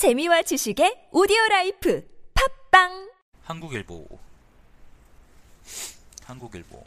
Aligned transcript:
재미와 0.00 0.40
지식의 0.40 1.08
오디오 1.12 1.36
라이프 1.50 2.02
팟빵! 2.32 3.10
한국일보. 3.44 4.08
한국일보. 6.24 6.84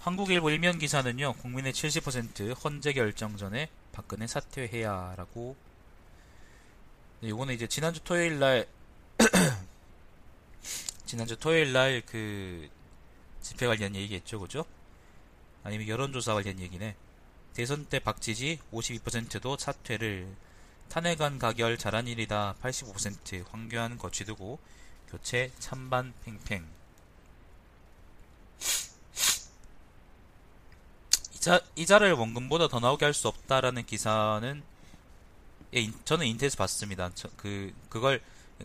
한국일보 0.00 0.48
일면 0.48 0.78
기사는요 0.78 1.34
국민의 1.34 1.74
70% 1.74 2.64
헌재 2.64 2.94
결정 2.94 3.36
전에 3.36 3.68
박근혜 3.92 4.26
사퇴해야라고. 4.26 5.54
네, 7.20 7.28
이거는 7.28 7.52
이제 7.54 7.66
지난주 7.66 8.00
토요일 8.02 8.38
날 8.38 8.66
지난주 11.04 11.36
토요일 11.36 11.74
날 11.74 12.02
그 12.06 12.70
집회 13.42 13.66
관련 13.66 13.94
얘기했죠 13.94 14.40
그죠? 14.40 14.64
아니면 15.62 15.88
여론조사 15.88 16.32
관련 16.32 16.58
얘기네 16.58 16.96
대선 17.54 17.86
때 17.86 17.98
박지지 17.98 18.58
52%도 18.72 19.56
사퇴를 19.58 20.26
탄핵안 20.88 21.38
가결 21.38 21.78
잘한 21.78 22.06
일이다 22.08 22.56
85% 22.62 23.48
황교안 23.50 23.98
거취두고 23.98 24.58
교체 25.10 25.50
찬반 25.58 26.12
팽팽 26.24 26.66
이자, 31.34 31.60
이자를 31.76 32.12
원금보다 32.12 32.68
더 32.68 32.78
나오게 32.80 33.04
할 33.04 33.14
수 33.14 33.28
없다라는 33.28 33.84
기사는 33.84 34.62
예, 35.74 35.80
인, 35.80 35.94
저는 36.04 36.26
인터넷에서 36.26 36.56
봤습니다. 36.58 37.10
저, 37.14 37.28
그 37.36 37.72
그걸 37.88 38.20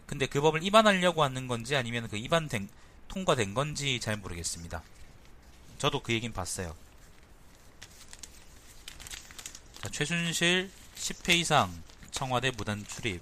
근데 0.05 0.25
그 0.27 0.41
법을 0.41 0.61
위반하려고 0.61 1.23
하는 1.23 1.47
건지 1.47 1.75
아니면 1.75 2.07
그 2.07 2.17
위반된 2.17 2.69
통과된 3.07 3.53
건지 3.53 3.99
잘 3.99 4.17
모르겠습니다. 4.17 4.83
저도 5.77 6.03
그 6.03 6.13
얘긴 6.13 6.33
봤어요. 6.33 6.75
자, 9.79 9.89
최순실 9.89 10.71
10회 10.95 11.35
이상 11.35 11.71
청와대 12.09 12.49
무단 12.49 12.83
출입 12.87 13.21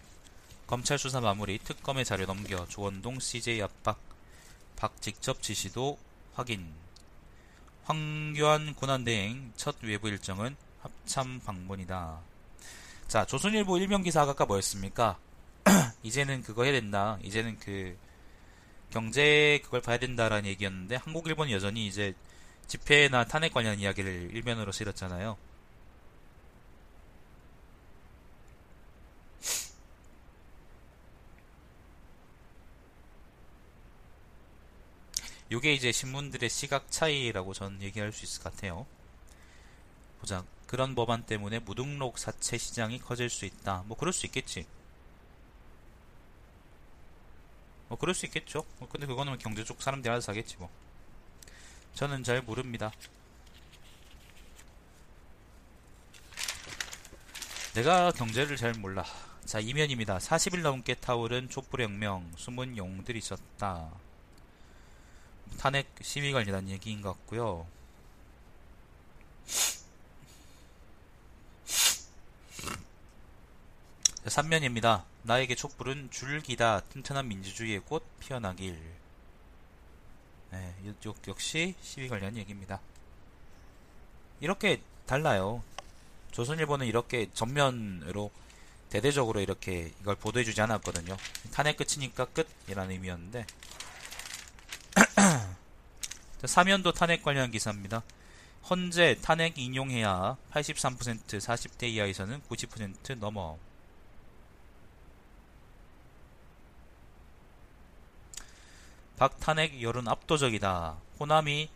검찰 0.66 0.98
수사 0.98 1.20
마무리 1.20 1.58
특검의 1.60 2.06
자료 2.06 2.26
넘겨 2.26 2.66
조원동 2.70 3.20
CJ 3.20 3.62
압박 3.62 4.00
박 4.78 5.02
직접 5.02 5.42
지시도 5.42 6.00
확인 6.34 6.74
황교안 7.84 8.74
군안대행 8.74 9.52
첫 9.58 9.76
외부 9.82 10.08
일정은 10.08 10.56
합참 10.80 11.42
방문이다. 11.42 12.22
자 13.10 13.26
조선일보 13.26 13.78
일명 13.78 14.02
기사가 14.02 14.32
아까 14.32 14.46
뭐였습니까? 14.46 15.20
이제는 16.04 16.42
그거 16.42 16.64
해야 16.64 16.72
된다. 16.72 17.20
이제는 17.22 17.60
그 17.60 17.98
경제 18.92 19.60
그걸 19.62 19.82
봐야 19.82 19.98
된다라는 19.98 20.50
얘기였는데 20.52 20.96
한국 20.96 21.28
일본은 21.28 21.52
여전히 21.52 21.86
이제 21.86 22.16
집회나 22.68 23.26
탄핵 23.26 23.54
관련 23.54 23.78
이야기를 23.78 24.30
일면으로 24.34 24.72
실었잖아요. 24.72 25.38
요게 35.52 35.74
이제 35.74 35.92
신문들의 35.92 36.50
시각 36.50 36.92
차이라고 36.92 37.54
저는 37.54 37.82
얘기할 37.82 38.12
수 38.12 38.26
있을 38.26 38.44
것 38.44 38.54
같아요. 38.54 38.86
보자. 40.20 40.44
그런 40.66 40.96
법안 40.96 41.24
때문에 41.24 41.60
무등록 41.60 42.18
사채 42.18 42.58
시장이 42.58 43.00
커질 43.00 43.30
수 43.30 43.46
있다. 43.46 43.84
뭐 43.86 43.96
그럴 43.96 44.12
수 44.12 44.26
있겠지. 44.26 44.66
뭐 47.88 47.98
그럴 47.98 48.16
수 48.16 48.26
있겠죠. 48.26 48.66
뭐 48.80 48.90
근데 48.90 49.06
그거는 49.06 49.38
경제 49.38 49.64
쪽 49.64 49.82
사람들이 49.82 50.10
알아서 50.12 50.32
하겠지 50.32 50.58
뭐. 50.58 50.70
저는 51.94 52.24
잘 52.24 52.42
모릅니다. 52.42 52.92
내가 57.76 58.12
경제를 58.12 58.58
잘 58.58 58.74
몰라. 58.74 59.04
자, 59.46 59.60
이면입니다. 59.60 60.18
40일 60.18 60.62
넘게 60.62 60.96
타오른 60.96 61.50
촛불의 61.50 61.88
혁명, 61.88 62.32
숨은 62.38 62.78
영웅들이 62.78 63.20
있었다. 63.20 63.92
탄핵 65.60 65.88
시위 66.02 66.32
관련한 66.32 66.70
얘기인 66.70 67.02
것 67.02 67.14
같고요. 67.14 67.68
삼면입니다. 74.28 75.06
나에게 75.24 75.56
촛불은 75.56 76.10
줄기다. 76.12 76.82
튼튼한 76.82 77.28
민주주의의 77.28 77.80
꽃 77.80 78.04
피어나길. 78.20 78.80
네, 80.52 80.76
역, 81.06 81.16
역시 81.28 81.76
시위 81.82 82.08
관련 82.08 82.36
얘기입니다. 82.38 82.80
이렇게 84.40 84.82
달라요. 85.06 85.64
조선일보는 86.32 86.88
이렇게 86.88 87.30
전면으로 87.34 88.32
대대적으로 88.90 89.42
이렇게 89.42 89.92
이걸 90.02 90.16
보도해주지 90.16 90.60
않았거든요. 90.62 91.18
탄핵 91.52 91.78
끝이니까 91.78 92.26
끝이라는 92.26 92.92
의미였는데 92.92 93.46
사면도 96.44 96.92
탄핵 96.92 97.24
관련 97.24 97.52
기사입니다. 97.52 98.04
헌재 98.70 99.20
탄핵 99.22 99.58
인용해야 99.58 100.38
83% 100.52 101.40
40대 101.40 101.84
이하에서는 101.84 102.42
90% 102.50 103.18
넘어. 103.20 103.58
박탄핵 109.18 109.82
여론 109.82 110.08
압도적이다. 110.08 110.98
호남이 111.20 111.70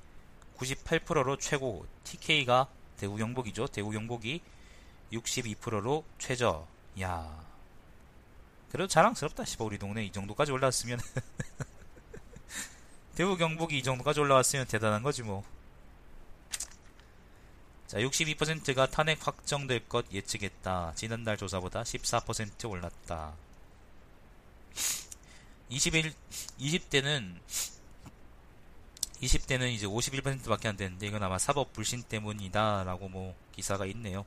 98%로 0.58 1.38
최고, 1.38 1.86
TK가 2.04 2.68
대구 2.98 3.16
경북이죠. 3.16 3.68
대구 3.68 3.92
경북이 3.92 4.42
62%로 5.14 6.04
최저. 6.18 6.68
야. 7.02 7.46
그래도 8.72 8.88
자랑스럽다. 8.88 9.46
씨발 9.46 9.68
우리 9.68 9.78
동네 9.78 10.04
이 10.04 10.12
정도까지 10.12 10.52
올라왔으면 10.52 11.00
대구 13.20 13.36
경북이 13.36 13.78
이 13.78 13.84
정도까지 13.84 14.22
올라왔으면 14.22 14.66
대단한 14.66 15.04
거지 15.04 15.24
뭐. 15.24 15.44
자, 17.86 17.98
62%가 17.98 18.88
탄핵 18.90 19.28
확정될 19.28 19.90
것 19.90 20.06
예측했다. 20.14 20.94
지난달 20.96 21.36
조사보다 21.36 21.84
14% 21.84 22.70
올랐다. 22.70 23.34
21, 25.68 26.14
20대는 26.62 27.36
20대는 29.22 29.70
이제 29.74 29.86
51%밖에 29.86 30.70
안 30.70 30.78
되는데 30.78 31.08
이건 31.08 31.22
아마 31.22 31.38
사법 31.38 31.74
불신 31.74 32.04
때문이다라고 32.04 33.10
뭐 33.10 33.36
기사가 33.52 33.86
있네요. 33.88 34.26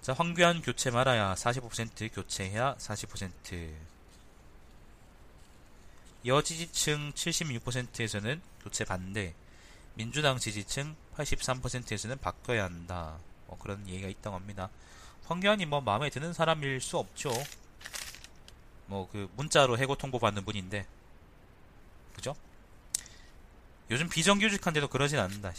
자, 0.00 0.12
황교안 0.12 0.62
교체 0.62 0.90
말아야 0.90 1.34
45% 1.34 2.12
교체해야 2.12 2.74
40% 2.80 3.76
여지지층 6.28 7.12
76%에서는 7.12 8.40
교체 8.62 8.84
반대, 8.84 9.34
민주당 9.94 10.38
지지층 10.38 10.94
83%에서는 11.16 12.18
바꿔야 12.18 12.64
한다. 12.64 13.18
뭐 13.46 13.58
그런 13.58 13.86
얘기가 13.88 14.08
있다고 14.08 14.36
합니다. 14.36 14.70
황교안이 15.24 15.66
뭐 15.66 15.80
마음에 15.80 16.10
드는 16.10 16.32
사람일 16.32 16.80
수 16.80 16.98
없죠. 16.98 17.30
뭐 18.86 19.08
그 19.10 19.28
문자로 19.36 19.78
해고 19.78 19.96
통보 19.96 20.18
받는 20.18 20.44
분인데, 20.44 20.86
그죠? 22.14 22.36
요즘 23.90 24.08
비정규직한데도 24.08 24.88
그러진 24.88 25.18
않는다. 25.18 25.52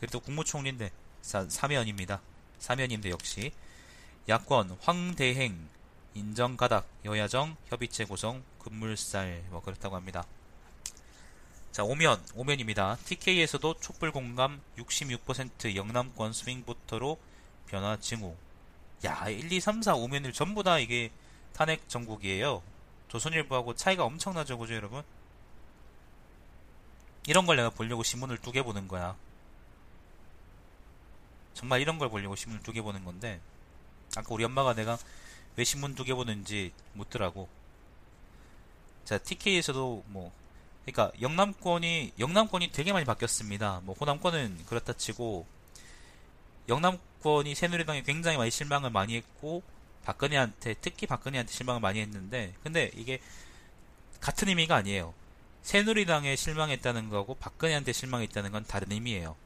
그래도 0.00 0.20
국무총리인데 0.20 0.90
사, 1.22 1.48
사면입니다. 1.48 2.20
사면인데 2.58 3.10
역시 3.10 3.52
야권 4.28 4.78
황대행 4.80 5.68
인정 6.16 6.56
가닥 6.56 6.88
여야정 7.04 7.56
협의체 7.66 8.06
구성 8.06 8.42
금물살 8.60 9.44
뭐 9.50 9.60
그렇다고 9.60 9.96
합니다. 9.96 10.24
자 11.72 11.84
오면 11.84 12.24
오면입니다. 12.34 12.96
TK에서도 13.04 13.74
촛불 13.80 14.10
공감 14.12 14.62
66% 14.78 15.76
영남권 15.76 16.32
스윙부터로 16.32 17.18
변화 17.66 17.98
징후. 17.98 18.34
야 19.04 19.28
1, 19.28 19.52
2, 19.52 19.60
3, 19.60 19.82
4 19.82 19.94
오면을 19.94 20.32
전부 20.32 20.62
다 20.62 20.78
이게 20.78 21.10
탄핵 21.52 21.86
전국이에요. 21.86 22.62
조선일보하고 23.08 23.74
차이가 23.74 24.04
엄청나죠, 24.04 24.56
그죠 24.56 24.74
여러분? 24.74 25.02
이런 27.26 27.44
걸 27.44 27.56
내가 27.56 27.68
보려고 27.68 28.02
신문을 28.02 28.38
두 28.38 28.52
개 28.52 28.62
보는 28.62 28.88
거야. 28.88 29.14
정말 31.54 31.82
이런 31.82 31.98
걸 31.98 32.08
보려고 32.08 32.36
신문을 32.36 32.62
두 32.62 32.72
개 32.72 32.80
보는 32.80 33.04
건데 33.04 33.38
아까 34.16 34.26
우리 34.32 34.44
엄마가 34.44 34.74
내가 34.74 34.96
왜 35.56 35.64
신문 35.64 35.94
두 35.94 36.04
개 36.04 36.14
보는지 36.14 36.72
묻더라고. 36.94 37.48
자, 39.04 39.18
TK에서도 39.18 40.04
뭐, 40.08 40.32
그러니까 40.84 41.12
영남권이 41.20 42.12
영남권이 42.18 42.72
되게 42.72 42.92
많이 42.92 43.04
바뀌었습니다. 43.04 43.80
뭐 43.84 43.94
호남권은 43.98 44.66
그렇다 44.66 44.92
치고 44.92 45.46
영남권이 46.68 47.54
새누리당에 47.54 48.02
굉장히 48.02 48.36
많이 48.36 48.50
실망을 48.50 48.90
많이 48.90 49.16
했고 49.16 49.62
박근혜한테 50.04 50.74
특히 50.80 51.06
박근혜한테 51.06 51.52
실망을 51.52 51.80
많이 51.80 52.00
했는데 52.00 52.54
근데 52.62 52.90
이게 52.94 53.20
같은 54.20 54.48
의미가 54.48 54.76
아니에요. 54.76 55.14
새누리당에 55.62 56.36
실망했다는 56.36 57.08
거하고 57.10 57.34
박근혜한테 57.34 57.92
실망했다는 57.92 58.52
건 58.52 58.64
다른 58.64 58.92
의미예요. 58.92 59.36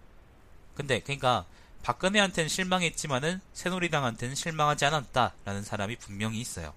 근데 0.75 1.01
그러니까 1.01 1.47
박근혜한테는 1.82 2.49
실망했지만은 2.49 3.41
새누리당한테는 3.53 4.35
실망하지 4.35 4.85
않았다라는 4.85 5.62
사람이 5.62 5.97
분명히 5.97 6.41
있어요. 6.41 6.75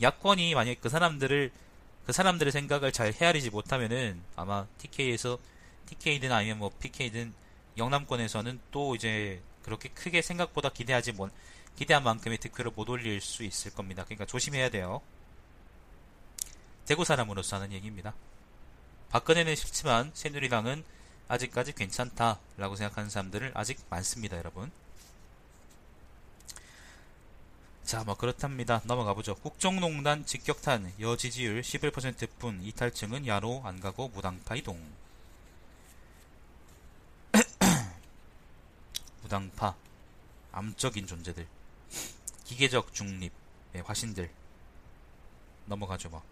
야권이 0.00 0.54
만약 0.54 0.80
그 0.80 0.88
사람들을 0.88 1.50
그 2.06 2.12
사람들의 2.12 2.52
생각을 2.52 2.92
잘 2.92 3.12
헤아리지 3.12 3.50
못하면은 3.50 4.22
아마 4.36 4.66
TK에서 4.78 5.38
TK든 5.86 6.32
아니면 6.32 6.58
뭐 6.58 6.70
PK든 6.78 7.34
영남권에서는 7.76 8.60
또 8.70 8.94
이제 8.94 9.42
그렇게 9.62 9.88
크게 9.88 10.22
생각보다 10.22 10.68
기대하지 10.68 11.12
못 11.12 11.30
기대한 11.76 12.02
만큼의 12.02 12.38
득표를 12.38 12.72
못 12.74 12.88
올릴 12.88 13.20
수 13.20 13.44
있을 13.44 13.72
겁니다. 13.72 14.04
그러니까 14.04 14.24
조심해야 14.26 14.70
돼요. 14.70 15.00
대구 16.86 17.04
사람으로서 17.04 17.56
하는 17.56 17.72
얘기입니다. 17.72 18.14
박근혜는 19.10 19.54
싫지만 19.54 20.10
새누리당은 20.14 20.84
아직까지 21.28 21.74
괜찮다라고 21.74 22.76
생각하는 22.76 23.10
사람들을 23.10 23.52
아직 23.54 23.78
많습니다, 23.90 24.36
여러분. 24.38 24.70
자, 27.84 28.04
뭐 28.04 28.14
그렇답니다. 28.16 28.82
넘어가 28.84 29.14
보죠. 29.14 29.34
국정농단 29.36 30.26
직격탄 30.26 30.92
여지지율 31.00 31.62
11%뿐 31.62 32.62
이탈층은 32.62 33.26
야로 33.26 33.62
안 33.64 33.80
가고 33.80 34.08
무당파 34.08 34.56
이동. 34.56 34.78
무당파 39.22 39.74
암적인 40.52 41.06
존재들 41.06 41.46
기계적 42.44 42.92
중립의 42.92 43.82
화신들 43.84 44.30
넘어가죠 45.66 46.08
뭐. 46.08 46.22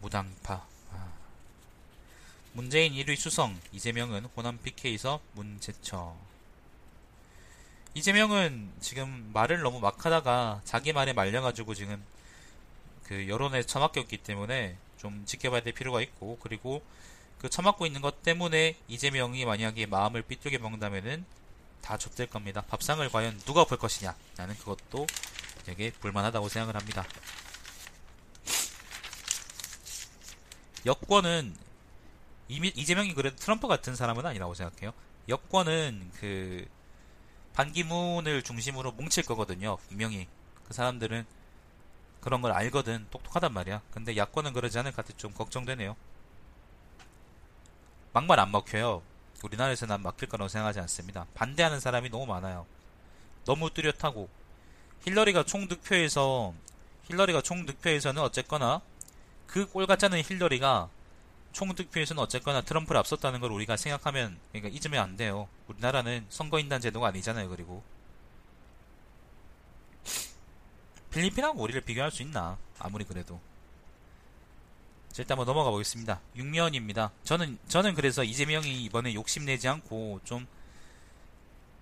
무당파 0.00 0.54
아. 0.54 0.73
문재인 2.54 2.92
1위 2.92 3.16
수성 3.16 3.60
이재명은 3.72 4.26
호남 4.26 4.58
PK에서 4.58 5.20
문제처 5.32 6.14
이재명은 7.94 8.70
지금 8.80 9.30
말을 9.32 9.60
너무 9.62 9.80
막 9.80 10.06
하다가 10.06 10.60
자기 10.64 10.92
말에 10.92 11.12
말려가지고 11.12 11.74
지금 11.74 12.00
그 13.02 13.28
여론에 13.28 13.64
처막혔기 13.64 14.18
때문에 14.18 14.76
좀 14.98 15.24
지켜봐야 15.26 15.62
될 15.62 15.72
필요가 15.72 16.00
있고 16.00 16.38
그리고 16.40 16.80
그 17.40 17.50
처막고 17.50 17.86
있는 17.86 18.00
것 18.00 18.22
때문에 18.22 18.76
이재명이 18.86 19.44
만약에 19.44 19.86
마음을 19.86 20.22
삐뚤게 20.22 20.58
먹는다면은 20.58 21.24
다 21.82 21.98
좁될 21.98 22.28
겁니다. 22.28 22.62
밥상을 22.68 23.06
과연 23.08 23.36
누가 23.40 23.64
볼 23.64 23.78
것이냐 23.78 24.14
나는 24.36 24.56
그것도 24.58 25.08
되게 25.64 25.90
불만하다고 25.90 26.48
생각을 26.48 26.76
합니다. 26.76 27.04
여권은 30.86 31.63
이재명이 32.48 33.14
그래도 33.14 33.36
트럼프 33.36 33.68
같은 33.68 33.94
사람은 33.96 34.24
아니라고 34.26 34.54
생각해요. 34.54 34.92
여권은 35.28 36.10
그 36.16 36.66
반기문을 37.54 38.42
중심으로 38.42 38.92
뭉칠 38.92 39.24
거거든요. 39.24 39.76
분명히 39.88 40.26
그 40.66 40.74
사람들은 40.74 41.24
그런 42.20 42.40
걸 42.42 42.52
알거든. 42.52 43.06
똑똑하단 43.10 43.52
말이야. 43.52 43.82
근데 43.90 44.16
야권은 44.16 44.52
그러지 44.52 44.78
않을 44.78 44.92
것 44.92 45.04
같아 45.04 45.16
좀 45.16 45.32
걱정되네요. 45.32 45.96
막말 48.12 48.40
안 48.40 48.50
먹혀요. 48.50 49.02
우리나라에서 49.42 49.86
난 49.86 50.02
막힐 50.02 50.28
거라고 50.28 50.48
생각하지 50.48 50.80
않습니다. 50.80 51.26
반대하는 51.34 51.80
사람이 51.80 52.10
너무 52.10 52.26
많아요. 52.26 52.66
너무 53.44 53.70
뚜렷하고 53.70 54.28
힐러리가 55.04 55.44
총 55.44 55.68
득표에서 55.68 56.54
힐러리가 57.04 57.42
총 57.42 57.66
득표에서는 57.66 58.22
어쨌거나 58.22 58.80
그 59.46 59.66
꼴 59.66 59.86
같지 59.86 60.06
않은 60.06 60.22
힐러리가 60.22 60.88
총득표에서는 61.54 62.22
어쨌거나 62.22 62.60
트럼프를 62.60 62.98
앞섰다는 62.98 63.40
걸 63.40 63.50
우리가 63.52 63.76
생각하면 63.76 64.38
그러니까 64.52 64.76
잊으면 64.76 65.02
안 65.02 65.16
돼요. 65.16 65.48
우리나라는 65.68 66.26
선거인단 66.28 66.80
제도가 66.80 67.08
아니잖아요. 67.08 67.48
그리고 67.48 67.82
필리핀하고 71.10 71.62
우리를 71.62 71.80
비교할 71.80 72.10
수 72.10 72.22
있나? 72.22 72.58
아무리 72.78 73.04
그래도. 73.04 73.40
자, 75.12 75.22
일단 75.22 75.38
한번 75.38 75.46
넘어가 75.46 75.70
보겠습니다. 75.70 76.20
6면입니다. 76.36 77.10
저는 77.22 77.58
저는 77.68 77.94
그래서 77.94 78.24
이재명이 78.24 78.82
이번에 78.84 79.14
욕심내지 79.14 79.68
않고 79.68 80.20
좀 80.24 80.46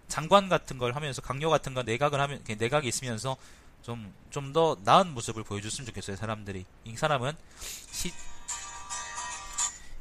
장관 0.07 0.51
같은 0.51 0.77
걸 0.77 0.95
하면서 0.95 1.23
강요 1.23 1.49
같은 1.49 1.73
거 1.73 1.83
내각을 1.83 2.21
하면 2.21 2.45
내각이 2.47 2.87
있으면서 2.87 3.37
좀 3.83 4.13
좀 4.31 4.53
더 4.53 4.77
나은 4.85 5.13
모습을 5.15 5.45
보여줬으면 5.45 5.87
좋겠어요. 5.87 6.17
사람들이 6.17 6.65
이 6.85 6.97
사람은 6.97 7.33
시, 7.91 8.13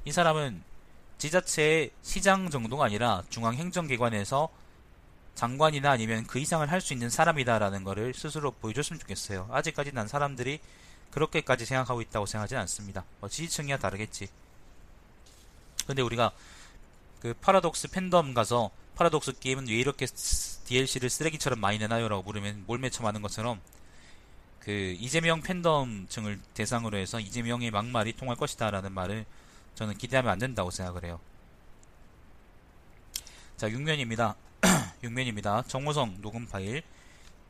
이 0.05 0.11
사람은 0.11 0.63
지자체의 1.17 1.91
시장 2.01 2.49
정도가 2.49 2.85
아니라 2.85 3.23
중앙행정기관에서 3.29 4.49
장관이나 5.35 5.91
아니면 5.91 6.25
그 6.25 6.39
이상을 6.39 6.69
할 6.71 6.81
수 6.81 6.93
있는 6.93 7.09
사람이다라는 7.09 7.83
것을 7.83 8.13
스스로 8.13 8.51
보여줬으면 8.51 8.99
좋겠어요. 8.99 9.47
아직까지 9.51 9.91
난 9.93 10.07
사람들이 10.07 10.59
그렇게까지 11.11 11.65
생각하고 11.65 12.01
있다고 12.01 12.25
생각하지는 12.25 12.61
않습니다. 12.61 13.05
뭐 13.19 13.29
지지층이야 13.29 13.77
다르겠지. 13.77 14.27
근데 15.85 16.01
우리가 16.01 16.31
그 17.21 17.33
파라독스 17.35 17.89
팬덤 17.91 18.33
가서 18.33 18.71
파라독스 18.95 19.39
게임은 19.39 19.67
왜 19.67 19.75
이렇게 19.75 20.07
DLC를 20.65 21.09
쓰레기처럼 21.09 21.59
많이 21.59 21.77
내나요라고 21.77 22.23
물으면 22.23 22.63
몰매쳐맞는 22.65 23.21
것처럼 23.21 23.61
그 24.59 24.71
이재명 24.99 25.41
팬덤층을 25.41 26.39
대상으로 26.53 26.97
해서 26.97 27.19
이재명의 27.19 27.71
막말이 27.71 28.13
통할 28.13 28.37
것이다라는 28.37 28.91
말을 28.91 29.25
저는 29.75 29.97
기대하면 29.97 30.31
안 30.31 30.39
된다고 30.39 30.71
생각을 30.71 31.05
해요. 31.05 31.19
자, 33.57 33.69
6면입니다. 33.69 34.35
6면입니다. 35.03 35.65
정호성 35.69 36.21
녹음 36.21 36.47
파일 36.47 36.83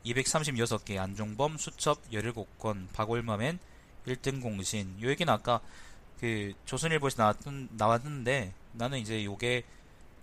236개, 0.04 0.98
안종범 0.98 1.58
수첩 1.58 2.10
17건, 2.10 2.88
박올마맨 2.92 3.58
1등 4.06 4.42
공신. 4.42 5.00
요 5.02 5.08
얘기는 5.08 5.32
아까 5.32 5.60
그 6.20 6.52
조선일보에서 6.66 7.22
나왔던, 7.22 7.68
나왔는데 7.72 8.52
나는 8.72 8.98
이제 8.98 9.24
요게 9.24 9.64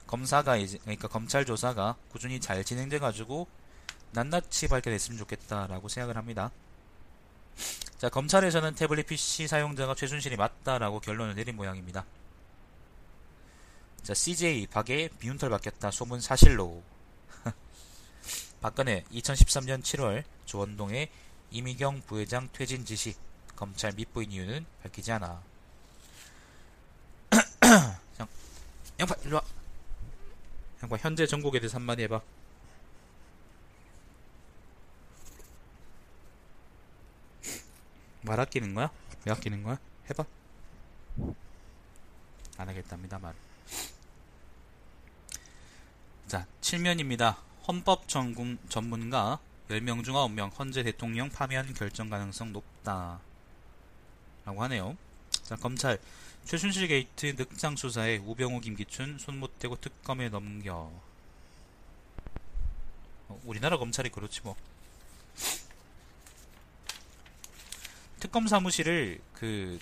검사가 0.07 0.57
이제 0.57 0.77
그러니까 0.79 1.07
검찰 1.07 1.45
조사가 1.45 1.95
꾸준히 2.11 2.39
잘 2.39 2.63
진행돼 2.63 2.99
가지고 2.99 3.47
낱낱이 4.11 4.67
밝혀냈으면 4.67 5.19
좋겠다라고 5.19 5.87
생각을 5.87 6.17
합니다. 6.17 6.51
자, 7.99 8.07
검찰에서는 8.07 8.75
태블릿 8.75 9.07
PC 9.07 9.47
사용자가 9.47 9.93
최순실이 9.93 10.37
맞다라고 10.37 11.01
결론을 11.01 11.35
내린 11.35 11.57
모양입니다. 11.57 12.05
자, 14.03 14.13
CJ 14.13 14.67
박에 14.67 15.09
비운털 15.19 15.49
바뀌었다 15.49 15.91
소문 15.91 16.21
사실로. 16.21 16.81
박근혜 18.61 19.03
2013년 19.11 19.81
7월 19.83 20.23
조원동의 20.45 21.09
이미경 21.51 22.03
부회장 22.07 22.47
퇴진 22.53 22.85
지시 22.85 23.15
검찰 23.57 23.91
밑보인 23.91 24.31
이유는 24.31 24.65
밝히지 24.81 25.11
않아. 25.11 25.43
양파 28.97 29.15
일로 29.25 29.35
와. 29.35 29.43
양파 30.81 30.95
현재 30.95 31.27
전국에 31.27 31.59
대해서 31.59 31.75
한마디 31.75 32.03
해봐. 32.03 32.21
말 38.21 38.39
아끼는 38.39 38.73
거야? 38.73 38.89
왜 39.25 39.31
아끼는 39.31 39.63
거야? 39.63 39.77
해봐. 40.09 40.23
안 42.57 42.67
하겠답니다, 42.69 43.19
말. 43.19 43.33
자, 46.27 46.45
7면입니다. 46.61 47.37
헌법 47.67 48.07
전문, 48.07 48.57
전문가 48.69 49.39
10명 49.69 50.03
중 50.03 50.15
9명 50.15 50.51
헌재 50.57 50.83
대통령 50.83 51.29
파면 51.29 51.73
결정 51.73 52.09
가능성 52.09 52.51
높다. 52.53 53.19
라고 54.45 54.63
하네요. 54.63 54.97
자, 55.43 55.55
검찰. 55.55 55.99
최순실 56.45 56.87
게이트 56.87 57.35
늑장 57.37 57.75
수사에 57.75 58.17
우병우 58.17 58.61
김기춘 58.61 59.17
손 59.19 59.35
못 59.39 59.59
대고 59.59 59.75
특검에 59.79 60.29
넘겨. 60.29 60.91
어, 63.27 63.39
우리나라 63.45 63.77
검찰이 63.77 64.09
그렇지 64.09 64.41
뭐. 64.43 64.55
특검 68.19 68.47
사무실을 68.47 69.19
그 69.33 69.79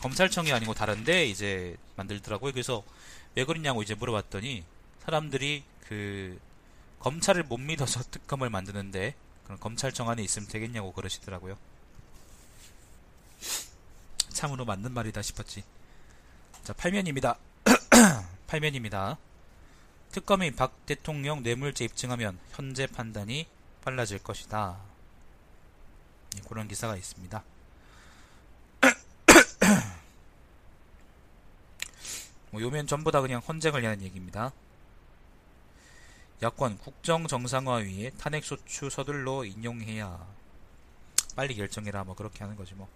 검찰청이 0.00 0.52
아니고 0.52 0.74
다른데 0.74 1.26
이제 1.26 1.76
만들더라고요. 1.96 2.52
그래서 2.52 2.84
왜 3.34 3.44
그러냐고 3.44 3.82
이제 3.82 3.94
물어봤더니 3.94 4.64
사람들이 5.04 5.64
그 5.86 6.38
검찰을 7.00 7.42
못 7.44 7.58
믿어서 7.58 8.02
특검을 8.10 8.50
만드는데 8.50 9.14
그럼 9.44 9.58
검찰청 9.58 10.08
안에 10.08 10.22
있으면 10.22 10.48
되겠냐고 10.48 10.92
그러시더라고요. 10.92 11.56
참으로 14.30 14.64
맞는 14.64 14.92
말이다 14.92 15.22
싶었지. 15.22 15.62
자, 16.64 16.72
8면입니다. 16.72 17.36
8면입니다. 18.46 19.16
특검이 20.12 20.52
박 20.52 20.86
대통령 20.86 21.42
뇌물죄 21.42 21.84
입증하면 21.84 22.38
현재 22.52 22.86
판단이 22.86 23.46
빨라질 23.82 24.18
것이다. 24.18 24.78
네, 26.34 26.42
그런 26.48 26.68
기사가 26.68 26.96
있습니다. 26.96 27.42
뭐 32.54 32.62
요면 32.62 32.86
전부 32.86 33.10
다 33.10 33.20
그냥 33.20 33.40
헌쟁을 33.40 33.84
하는 33.84 34.00
얘기입니다. 34.02 34.52
야권 36.40 36.78
국정 36.78 37.26
정상화 37.26 37.78
위에 37.78 38.10
탄핵 38.10 38.44
소추 38.44 38.88
서둘러 38.90 39.44
인용해야 39.44 40.24
빨리 41.34 41.56
결정해라 41.56 42.04
뭐 42.04 42.14
그렇게 42.14 42.44
하는 42.44 42.54
거지 42.54 42.74
뭐. 42.74 42.88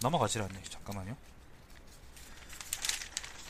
넘어가질 0.00 0.40
않네. 0.40 0.62
잠깐만요. 0.62 1.14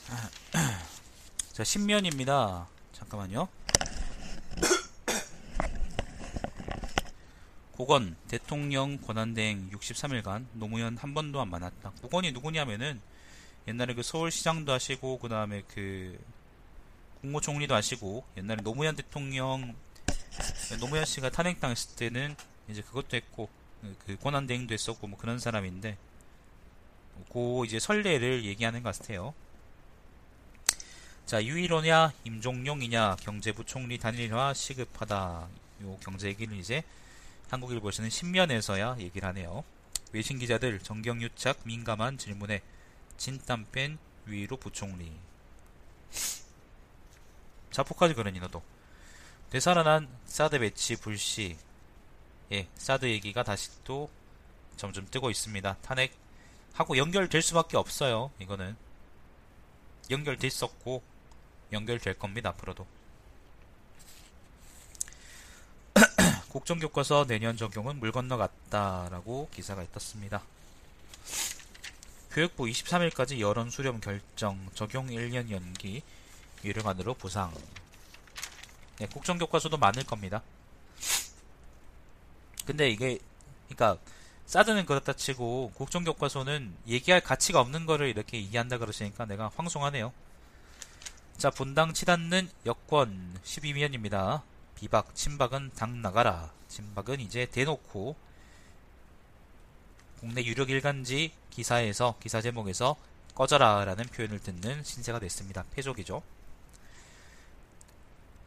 자, 1.53 1.63
신면입니다. 1.63 2.67
잠깐만요. 2.93 3.58
고건 7.79 8.17
대통령 8.27 8.99
권한대행 8.99 9.71
63일간 9.71 10.47
노무현 10.55 10.97
한 10.97 11.15
번도 11.15 11.41
안 11.41 11.49
만났다. 11.49 11.93
고건이 12.03 12.33
누구냐면은 12.33 13.01
옛날에 13.69 13.95
그 13.95 14.03
서울시장도 14.03 14.73
하시고 14.73 15.21
그 15.21 15.29
다음에 15.29 15.63
그 15.69 16.19
국무총리도 17.21 17.77
하시고 17.77 18.25
옛날에 18.37 18.63
노무현 18.63 18.97
대통령 18.97 19.77
노무현 20.81 21.05
씨가 21.05 21.31
탄핵당했을 21.31 21.95
때는 21.95 22.35
이제 22.69 22.83
그것도 22.83 23.17
했고 23.17 23.49
그 24.07 24.17
권한대행도 24.17 24.75
했었고 24.75 25.07
뭐 25.07 25.17
그런 25.17 25.39
사람인데 25.39 25.97
고 27.29 27.65
이제 27.65 27.79
설례를 27.79 28.45
얘기하는 28.45 28.83
것 28.83 28.99
같아요. 28.99 29.35
자 31.27 31.45
유일호냐 31.45 32.13
임종용이냐 32.25 33.19
경제부 33.21 33.67
총리 33.67 33.99
단일화 33.99 34.53
시급하다. 34.53 35.49
요 35.83 35.97
경제 36.03 36.27
얘기를 36.27 36.57
이제 36.57 36.83
한국일보에서는 37.49 38.11
신면에서야 38.11 38.97
얘기를 38.99 39.27
하네요. 39.29 39.65
외신 40.13 40.39
기자들 40.39 40.81
정경유착 40.81 41.61
민감한 41.65 42.19
질문에 42.19 42.63
진땀 43.17 43.67
뺀 43.73 43.99
유일호 44.27 44.57
부총리. 44.57 45.13
자폭하지 47.71 48.15
그러니 48.15 48.41
너도. 48.41 48.63
되살아난 49.51 50.09
사드 50.27 50.59
배치 50.59 50.97
불씨. 50.97 51.57
예, 52.53 52.69
사드 52.77 53.07
얘기가 53.07 53.43
다시 53.43 53.71
또 53.85 54.11
점점 54.77 55.07
뜨고 55.11 55.31
있습니다. 55.31 55.77
탄핵 55.83 56.15
하고 56.73 56.97
연결될 56.97 57.43
수밖에 57.43 57.77
없어요. 57.77 58.31
이거는 58.39 58.77
연결됐었고 60.11 61.03
연결될 61.73 62.19
겁니다. 62.19 62.51
앞으로도. 62.51 62.87
국정 66.59 66.81
교과서 66.81 67.25
내년 67.25 67.57
적용은 67.57 68.01
물 68.01 68.11
건너갔다라고 68.11 69.49
기사가 69.55 69.87
떴습니다. 69.93 70.43
교육부 72.33 72.65
23일까지 72.65 73.39
여론 73.39 73.71
수렴 73.71 74.01
결정, 74.01 74.69
적용 74.75 75.07
1년 75.07 75.53
연기, 75.53 76.03
유료관으로 76.65 77.15
부상. 77.15 77.55
네, 78.99 79.07
국정 79.07 79.39
교과서도 79.39 79.77
많을 79.77 80.03
겁니다. 80.03 80.43
근데 82.67 82.91
이게, 82.91 83.21
그러니까 83.69 83.97
사드는 84.47 84.85
그렇다 84.85 85.13
치고 85.13 85.71
국정 85.77 86.03
교과서는 86.03 86.75
얘기할 86.89 87.21
가치가 87.21 87.61
없는 87.61 87.87
거를 87.87 88.09
이렇게 88.09 88.37
얘기한다 88.37 88.79
그러시니까 88.79 89.27
내가 89.27 89.53
황송하네요. 89.55 90.13
자, 91.37 91.51
분당 91.51 91.95
치닫는 91.95 92.51
여권 92.67 93.39
12면입니다. 93.45 94.43
비박, 94.79 95.15
친박은 95.15 95.73
당 95.75 96.01
나가라. 96.03 96.53
친박은 96.69 97.21
이제 97.21 97.47
대놓고 97.47 98.17
국내 100.21 100.45
유력 100.45 100.71
일간지 100.71 101.33
기사에서 101.51 102.17
기사 102.21 102.41
제목에서 102.41 102.97
꺼져라라는 103.35 104.05
표현을 104.07 104.41
듣는 104.41 104.85
신세가 104.85 105.19
됐습니다. 105.19 105.65
패족이죠. 105.73 106.23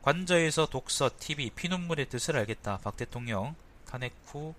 관저에서 0.02 0.68
독서, 0.68 1.10
TV, 1.20 1.52
피눈물의 1.52 2.10
뜻을 2.10 2.38
알겠다. 2.38 2.78
박 2.78 2.98
대통령 2.98 3.56
탄핵 3.86 4.14
후 4.26 4.56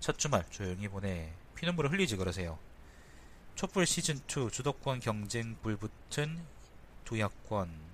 첫 0.00 0.18
주말 0.18 0.44
조용히 0.50 0.88
보내 0.88 1.32
피눈물을 1.56 1.90
흘리지 1.92 2.16
그러세요. 2.16 2.58
촛불 3.54 3.84
시즌2 3.84 4.52
주도권 4.52 5.00
경쟁 5.00 5.56
불붙은 5.62 6.38
두 7.04 7.18
야권 7.18 7.87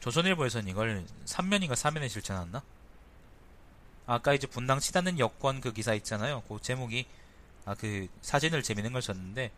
조선일보에서는 0.00 0.68
이걸 0.68 1.04
3면인가 1.26 1.72
4면에 1.72 2.08
실천했나? 2.08 2.62
아까 4.06 4.34
이제 4.34 4.46
분당 4.46 4.80
치닫는 4.80 5.18
여권 5.18 5.60
그 5.60 5.72
기사 5.72 5.94
있잖아요. 5.94 6.42
그 6.48 6.58
제목이 6.60 7.06
아 7.64 7.74
그 7.74 8.08
사진을 8.22 8.62
재밌는 8.62 8.92
걸 8.92 9.02
썼는데 9.02 9.52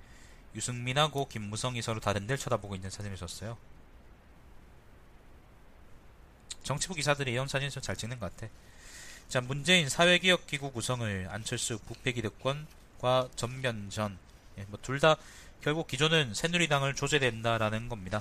유승민하고 0.54 1.28
김무성이 1.28 1.80
서로 1.80 2.00
다른 2.00 2.26
데를 2.26 2.38
쳐다보고 2.38 2.74
있는 2.74 2.90
사진을 2.90 3.16
썼어요. 3.16 3.56
정치부 6.62 6.94
기사들이 6.94 7.32
이런 7.32 7.48
사진을 7.48 7.70
잘 7.70 7.96
찍는 7.96 8.18
것 8.18 8.34
같아. 8.36 8.52
자, 9.28 9.40
문재인 9.40 9.88
사회개혁기구 9.88 10.72
구성을 10.72 11.28
안철수 11.30 11.78
부패기득권과 11.78 13.30
전면전. 13.34 14.18
예, 14.58 14.64
뭐둘 14.64 15.00
다 15.00 15.16
결국 15.62 15.86
기존은 15.86 16.34
새누리당을 16.34 16.94
조제된다라는 16.94 17.88
겁니다. 17.88 18.20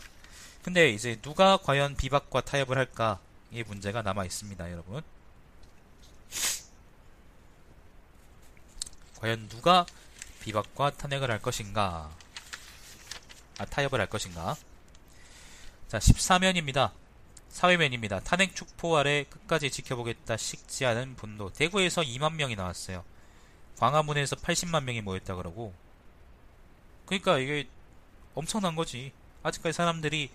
근데 0.63 0.89
이제 0.89 1.19
누가 1.21 1.57
과연 1.57 1.95
비박과 1.95 2.41
타협을 2.41 2.77
할까? 2.77 3.19
이 3.51 3.63
문제가 3.63 4.03
남아 4.03 4.25
있습니다, 4.25 4.71
여러분. 4.71 5.01
과연 9.19 9.50
누가 9.50 9.86
비박과 10.41 10.91
탄핵을 10.91 11.31
할 11.31 11.41
것인가? 11.41 12.12
아, 13.57 13.65
타협을 13.65 14.00
할 14.00 14.07
것인가? 14.07 14.55
자, 15.88 15.98
14면입니다. 15.98 16.91
사회면입니다. 17.50 18.21
탄핵 18.21 18.55
축포 18.55 18.98
아래 18.98 19.25
끝까지 19.25 19.71
지켜보겠다 19.71 20.38
식지 20.38 20.86
않은 20.86 21.15
분노. 21.15 21.51
대구에서 21.51 22.01
2만 22.01 22.36
명이 22.36 22.55
나왔어요. 22.55 23.03
광화문에서 23.77 24.38
80만 24.38 24.83
명이 24.83 25.01
모였다 25.01 25.36
그러고. 25.36 25.74
그러니까 27.12 27.39
이게 27.39 27.68
엄청난 28.36 28.74
거지. 28.74 29.12
아직까지 29.44 29.75
사람들이 29.75 30.30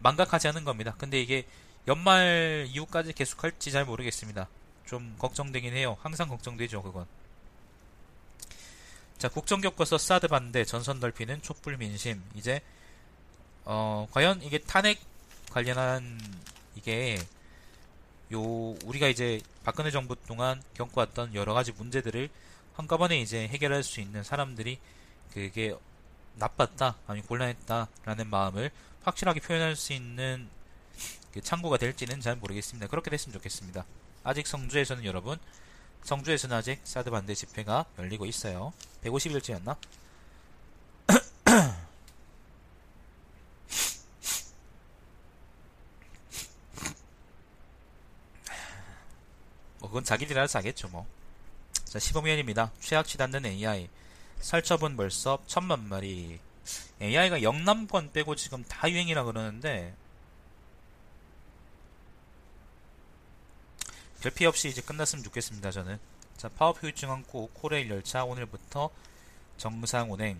망각하지 0.00 0.48
않은 0.48 0.64
겁니다. 0.64 0.94
근데 0.98 1.18
이게 1.22 1.46
연말 1.86 2.66
이후까지 2.68 3.14
계속할지 3.14 3.72
잘 3.72 3.86
모르겠습니다. 3.86 4.46
좀 4.84 5.16
걱정되긴 5.18 5.72
해요. 5.72 5.96
항상 6.02 6.28
걱정되죠, 6.28 6.82
그건. 6.82 7.06
자, 9.16 9.30
국정교과서 9.30 9.96
사드 9.96 10.28
반대, 10.28 10.66
전선 10.66 11.00
넓히는 11.00 11.40
촛불 11.40 11.78
민심. 11.78 12.22
이제, 12.34 12.60
어, 13.64 14.06
과연 14.10 14.42
이게 14.42 14.58
탄핵 14.58 15.00
관련한 15.50 16.20
이게 16.76 17.16
요 18.34 18.42
우리가 18.84 19.08
이제 19.08 19.40
박근혜 19.64 19.90
정부 19.90 20.14
동안 20.26 20.62
겪어왔던 20.74 21.34
여러 21.34 21.54
가지 21.54 21.72
문제들을 21.72 22.28
한꺼번에 22.74 23.18
이제 23.18 23.48
해결할 23.48 23.82
수 23.82 24.02
있는 24.02 24.22
사람들이 24.22 24.78
그게 25.32 25.74
나빴다 26.38 26.96
아니 27.06 27.22
곤란했다라는 27.22 28.28
마음을 28.28 28.70
확실하게 29.02 29.40
표현할 29.40 29.76
수 29.76 29.92
있는 29.92 30.48
그 31.32 31.40
창구가 31.40 31.76
될지는 31.76 32.20
잘 32.20 32.36
모르겠습니다. 32.36 32.88
그렇게 32.88 33.10
됐으면 33.10 33.34
좋겠습니다. 33.34 33.84
아직 34.24 34.46
성주에서는 34.46 35.04
여러분 35.04 35.38
성주에서는 36.04 36.56
아직 36.56 36.80
사드 36.84 37.10
반대 37.10 37.34
집회가 37.34 37.84
열리고 37.98 38.26
있어요. 38.26 38.72
150일째였나? 39.04 39.76
뭐 49.78 49.88
그건 49.88 50.04
자기들이 50.04 50.38
알아서 50.38 50.58
하겠죠 50.58 50.88
뭐. 50.88 51.06
자 51.84 51.98
15면입니다. 51.98 52.70
최악치 52.80 53.16
닿는 53.18 53.46
AI 53.46 53.88
살처분 54.40 54.96
벌써 54.96 55.38
천만 55.46 55.88
마리 55.88 56.38
AI가 57.00 57.42
영남권 57.42 58.12
빼고 58.12 58.34
지금 58.36 58.64
다 58.64 58.90
유행이라 58.90 59.24
그러는데 59.24 59.94
별 64.20 64.32
피해 64.32 64.48
없이 64.48 64.68
이제 64.68 64.82
끝났으면 64.82 65.22
좋겠습니다 65.24 65.70
저는 65.70 65.98
자 66.36 66.48
파업 66.48 66.82
효율증 66.82 67.10
않고 67.10 67.50
코레일 67.54 67.90
열차 67.90 68.24
오늘부터 68.24 68.90
정상 69.56 70.12
운행 70.12 70.38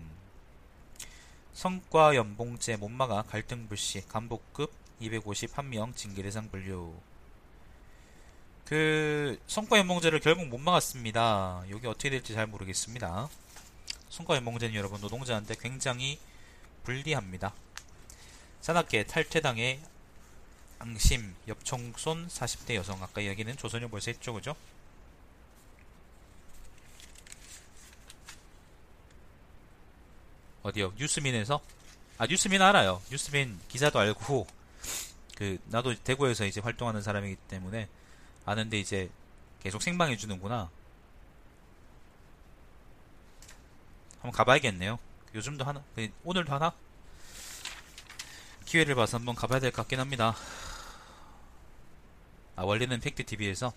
성과 1.53 2.15
연봉제 2.15 2.77
못 2.77 2.89
막아 2.89 3.23
갈등 3.23 3.67
불씨 3.67 4.07
간복급 4.07 4.71
251명 5.01 5.95
징계 5.95 6.23
대상 6.23 6.49
분류 6.49 6.93
그 8.69 9.39
성과 9.47 9.79
연봉제를 9.79 10.19
결국 10.19 10.45
못 10.47 10.59
막았습니다. 10.59 11.63
여기 11.71 11.87
어떻게 11.87 12.11
될지 12.11 12.35
잘 12.35 12.45
모르겠습니다. 12.45 13.27
성과 14.09 14.35
연봉제는 14.35 14.75
여러분 14.75 14.99
노동자한테 15.01 15.55
굉장히 15.59 16.19
불리합니다. 16.83 17.53
산악계 18.61 19.05
탈퇴당해 19.05 19.79
앙심, 20.79 21.35
엽총손 21.47 22.27
40대 22.27 22.75
여성. 22.75 23.01
아까 23.03 23.21
이야기는 23.21 23.57
조선일보에서 23.57 24.11
했죠, 24.11 24.33
그죠? 24.33 24.55
어디요? 30.63 30.93
뉴스민에서? 30.97 31.61
아, 32.17 32.27
뉴스민 32.27 32.61
알아요. 32.61 33.01
뉴스민 33.09 33.59
기사도 33.67 33.99
알고, 33.99 34.47
그, 35.35 35.57
나도 35.65 35.95
대구에서 36.03 36.45
이제 36.45 36.59
활동하는 36.59 37.01
사람이기 37.01 37.35
때문에 37.47 37.87
아는데 38.45 38.79
이제 38.79 39.09
계속 39.61 39.81
생방해 39.81 40.17
주는구나. 40.17 40.69
한번 44.21 44.31
가봐야겠네요. 44.31 44.99
요즘도 45.35 45.63
하나? 45.65 45.83
그, 45.95 46.09
오늘도 46.23 46.53
하나? 46.53 46.73
기회를 48.65 48.95
봐서 48.95 49.17
한번 49.17 49.35
가봐야 49.35 49.59
될 49.59 49.71
것 49.71 49.77
같긴 49.83 49.99
합니다. 49.99 50.35
아, 52.55 52.63
원래는 52.63 52.99
팩트TV에서. 52.99 53.73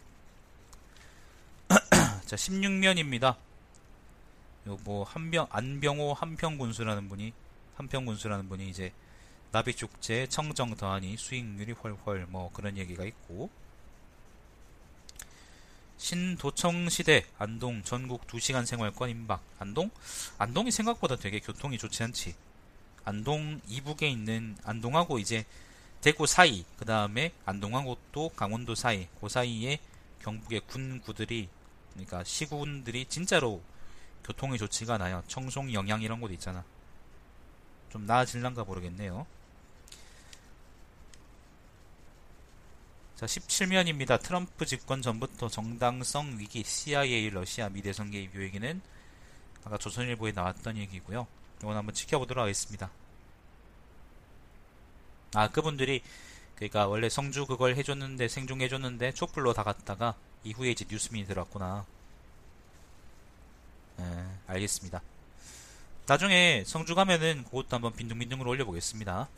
자, 2.26 2.36
16면입니다. 2.36 3.36
요 4.68 4.78
뭐 4.84 5.02
한병 5.04 5.48
안병호 5.50 6.14
한평군수라는 6.14 7.08
분이 7.08 7.32
한평군수라는 7.76 8.48
분이 8.48 8.68
이제 8.68 8.92
나비축제 9.50 10.28
청정 10.28 10.76
더하니 10.76 11.16
수익률이 11.16 11.72
훨훨 11.72 12.26
뭐 12.28 12.48
그런 12.52 12.76
얘기가 12.78 13.04
있고 13.04 13.50
신도청 16.02 16.88
시대 16.88 17.24
안동 17.38 17.84
전국 17.84 18.26
2시간 18.26 18.66
생활권 18.66 19.08
임박 19.08 19.40
안동 19.60 19.88
안동이 20.36 20.72
생각보다 20.72 21.14
되게 21.14 21.38
교통이 21.38 21.78
좋지 21.78 22.02
않지 22.02 22.34
안동 23.04 23.60
이북에 23.68 24.08
있는 24.08 24.56
안동하고 24.64 25.20
이제 25.20 25.44
대구 26.00 26.26
사이 26.26 26.64
그 26.76 26.84
다음에 26.84 27.30
안동하고 27.44 27.98
또 28.10 28.30
강원도 28.30 28.74
사이 28.74 29.06
그 29.20 29.28
사이에 29.28 29.78
경북의 30.22 30.62
군구들이 30.66 31.48
그러니까 31.92 32.24
시군들이 32.24 33.04
진짜로 33.04 33.62
교통이 34.24 34.58
좋지가 34.58 34.94
않아요. 34.94 35.22
청송, 35.28 35.72
영양 35.72 36.02
이런 36.02 36.20
곳 36.20 36.32
있잖아. 36.32 36.64
좀 37.90 38.06
나아질란가 38.06 38.64
모르겠네요. 38.64 39.24
자, 43.22 43.26
17면입니다. 43.26 44.20
트럼프 44.20 44.66
집권 44.66 45.00
전부터 45.00 45.48
정당성 45.48 46.40
위기, 46.40 46.64
CIA, 46.64 47.30
러시아 47.30 47.68
미대선 47.68 48.10
개입 48.10 48.34
요 48.34 48.42
얘기는 48.42 48.82
아까 49.62 49.78
조선일보에 49.78 50.32
나왔던 50.32 50.76
얘기고요. 50.76 51.28
이건 51.60 51.76
한번 51.76 51.94
지켜보도록 51.94 52.42
하겠습니다. 52.42 52.90
아, 55.36 55.46
그분들이 55.52 56.02
그러니까 56.56 56.88
원래 56.88 57.08
성주 57.08 57.46
그걸 57.46 57.76
해줬는데 57.76 58.26
생중해줬는데 58.26 59.14
촛불로 59.14 59.52
다 59.52 59.62
갔다가 59.62 60.16
이후에 60.42 60.72
이제 60.72 60.84
뉴스민이 60.90 61.28
들어왔구나. 61.28 61.86
네, 63.98 64.04
알겠습니다. 64.48 65.00
나중에 66.08 66.64
성주 66.66 66.96
가면은 66.96 67.44
그것도 67.44 67.68
한번 67.70 67.92
빈둥빈둥으로 67.92 68.50
올려보겠습니다. 68.50 69.28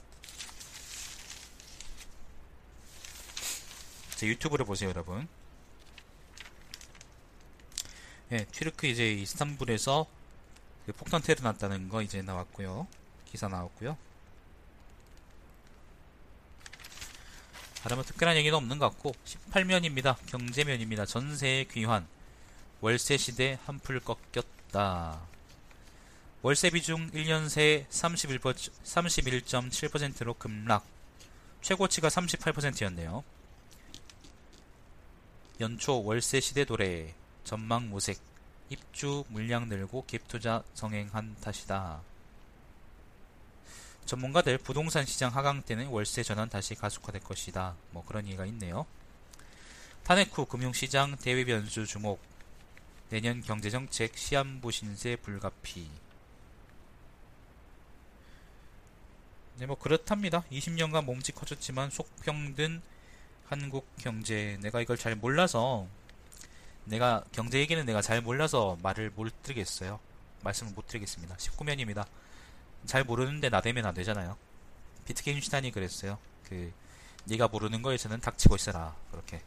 제 4.16 4.26
유튜브를 4.26 4.64
보세요, 4.64 4.90
여러분. 4.90 5.28
예, 8.32 8.44
튀르크 8.46 8.86
이제 8.86 9.12
이스탄불에서 9.12 10.06
그 10.86 10.92
폭탄 10.92 11.20
테러 11.22 11.42
났다는 11.42 11.88
거 11.88 12.02
이제 12.02 12.22
나왔고요. 12.22 12.86
기사 13.26 13.48
나왔고요. 13.48 13.96
다른 17.82 17.96
뭐 17.96 18.04
특별한 18.04 18.36
얘기는 18.36 18.56
없는 18.56 18.78
것 18.78 18.88
같고 18.90 19.12
18면입니다. 19.26 20.16
경제면입니다. 20.26 21.04
전세의 21.04 21.66
귀환. 21.68 22.06
월세 22.80 23.18
시대 23.18 23.58
한풀 23.66 24.00
꺾였다. 24.00 25.20
월세 26.40 26.70
비중 26.70 27.10
1년 27.10 27.48
새 27.48 27.86
31.7%로 27.90 30.34
급락. 30.34 30.86
최고치가 31.60 32.08
38%였네요. 32.08 33.24
연초 35.60 36.02
월세 36.02 36.40
시대 36.40 36.64
도래. 36.64 37.14
전망 37.44 37.88
모색. 37.88 38.18
입주 38.70 39.24
물량 39.28 39.68
늘고 39.68 40.04
갭 40.08 40.26
투자 40.26 40.64
성행한 40.74 41.36
탓이다. 41.40 42.00
전문가들 44.04 44.58
부동산 44.58 45.06
시장 45.06 45.34
하강 45.34 45.62
때는 45.62 45.86
월세 45.88 46.24
전환 46.24 46.48
다시 46.48 46.74
가속화될 46.74 47.22
것이다. 47.22 47.76
뭐 47.92 48.04
그런 48.04 48.26
얘기가 48.26 48.46
있네요. 48.46 48.84
탄핵 50.02 50.36
후 50.36 50.44
금융시장 50.44 51.16
대외 51.18 51.44
변수 51.44 51.86
주목. 51.86 52.20
내년 53.10 53.40
경제정책 53.40 54.18
시한부 54.18 54.72
신세 54.72 55.14
불가피. 55.14 55.88
네, 59.58 59.66
뭐 59.66 59.78
그렇답니다. 59.78 60.42
20년간 60.50 61.04
몸집 61.04 61.36
커졌지만 61.36 61.90
속병든 61.90 62.82
한국 63.46 63.86
경제. 63.96 64.58
내가 64.62 64.80
이걸 64.80 64.96
잘 64.96 65.14
몰라서 65.14 65.86
내가 66.84 67.24
경제 67.32 67.58
얘기는 67.58 67.84
내가 67.84 68.02
잘 68.02 68.20
몰라서 68.20 68.76
말을 68.82 69.10
못 69.10 69.42
드리겠어요. 69.42 70.00
말씀을 70.42 70.72
못 70.72 70.86
드리겠습니다. 70.86 71.36
19면입니다. 71.36 72.06
잘 72.86 73.04
모르는데 73.04 73.48
나대면 73.48 73.86
안 73.86 73.94
되잖아요. 73.94 74.36
비트겐슈타인이 75.06 75.70
그랬어요. 75.70 76.18
그 76.48 76.72
네가 77.24 77.48
모르는 77.48 77.82
거에서는 77.82 78.20
닥치고 78.20 78.56
있어라. 78.56 78.94
그렇게. 79.10 79.42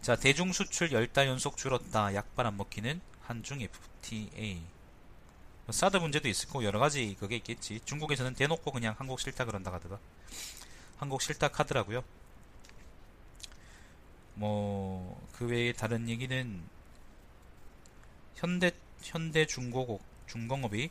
자, 0.00 0.16
대중 0.16 0.52
수출 0.52 0.90
10달 0.90 1.26
연속 1.26 1.56
줄었다. 1.56 2.14
약발 2.14 2.46
안 2.46 2.56
먹히는 2.56 3.00
한중 3.22 3.60
FTA. 3.60 4.62
뭐 5.66 5.72
사드 5.72 5.96
문제도 5.96 6.28
있을 6.28 6.48
거고 6.48 6.64
여러 6.64 6.78
가지 6.78 7.16
그게 7.18 7.36
있겠지. 7.36 7.80
중국에서는 7.84 8.34
대놓고 8.34 8.70
그냥 8.70 8.94
한국 8.98 9.18
싫다 9.20 9.46
그런다 9.46 9.72
하더라. 9.72 9.98
한국 10.98 11.22
싫다 11.22 11.50
하더라고요. 11.52 12.02
뭐 14.34 15.24
그 15.34 15.46
외에 15.46 15.72
다른 15.72 16.08
얘기는 16.08 16.62
현대 18.36 18.70
현대 19.02 19.46
중공업 19.46 20.00
중공업이 20.28 20.90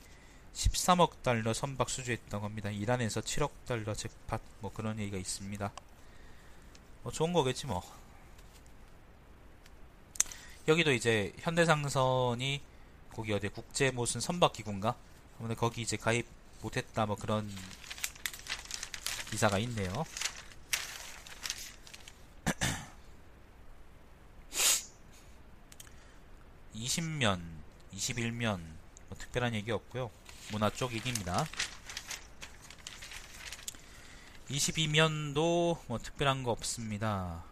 13억 0.53 1.23
달러 1.23 1.53
선박 1.53 1.89
수주했다고 1.89 2.45
합니다. 2.45 2.69
이란에서 2.69 3.21
7억 3.21 3.51
달러 3.65 3.95
잭팟 3.95 4.39
뭐 4.59 4.71
그런 4.73 4.99
얘기가 4.99 5.17
있습니다. 5.17 5.71
뭐 7.03 7.11
좋은 7.11 7.31
거겠지 7.31 7.67
뭐. 7.67 7.81
여기도 10.67 10.91
이제 10.91 11.33
현대상선이 11.39 12.61
거기 13.13 13.33
어디 13.33 13.47
국제 13.47 13.91
무슨 13.91 14.19
선박 14.19 14.53
기구인가? 14.53 14.95
근데 15.37 15.55
거기 15.55 15.81
이제 15.81 15.97
가입 15.97 16.27
못했다 16.61 17.05
뭐 17.05 17.15
그런 17.15 17.49
기사가 19.34 19.58
있네요. 19.58 20.06
(20면) 26.76 27.41
(21면) 27.96 28.60
뭐 29.10 29.17
특별한 29.17 29.56
얘기 29.56 29.72
없고요 29.72 30.12
문화 30.52 30.69
쪽 30.69 30.93
얘기입니다 30.93 31.48
22면도 34.50 35.80
뭐 35.88 35.98
특별한 35.98 36.43
거 36.43 36.52
없습니다 36.52 37.43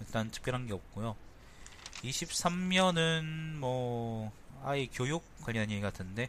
일단 0.00 0.32
특별한 0.32 0.66
게 0.66 0.72
없고요. 0.72 1.14
23면은 2.02 3.58
뭐 3.58 4.32
아이 4.64 4.88
교육 4.88 5.22
관련 5.44 5.70
얘기 5.70 5.80
같은데 5.80 6.28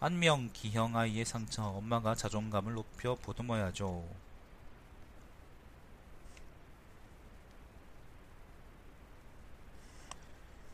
안명 0.00 0.48
기형 0.54 0.96
아이의 0.96 1.26
상처 1.26 1.62
엄마가 1.62 2.14
자존감을 2.14 2.72
높여 2.72 3.14
보듬어야죠. 3.16 4.02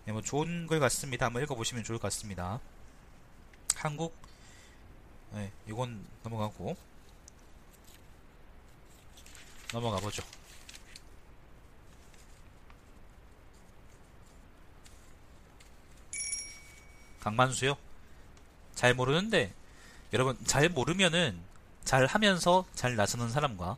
네, 0.05 0.13
뭐 0.13 0.23
좋은 0.23 0.69
글 0.69 0.79
같습니다. 0.79 1.27
한번 1.27 1.43
읽어보시면 1.43 1.83
좋을 1.83 1.99
것 1.99 2.05
같습니다. 2.05 2.61
한국 3.75 4.17
네, 5.33 5.51
이건 5.67 6.07
넘어가고 6.23 6.77
넘어가 9.73 9.99
보죠. 9.99 10.23
강만수요? 17.19 17.86
잘 18.77 18.95
모르는데 18.95 19.53
여러분 20.13 20.37
잘 20.45 20.69
모르면은 20.69 21.37
잘 21.85 22.07
하면서 22.07 22.65
잘 22.75 22.95
나서는 22.95 23.31
사람과 23.31 23.77